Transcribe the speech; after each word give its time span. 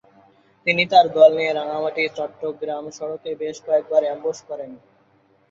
তিনি 0.67 0.83
তার 0.91 1.05
দল 1.17 1.31
নিয়ে 1.37 1.53
রাঙামাটি-চট্টগ্রাম 1.53 2.83
সড়কে 2.97 3.31
বেশ 3.41 3.57
কয়েকবার 3.65 4.01
অ্যামবুশ 4.05 4.37
করেন। 4.49 4.71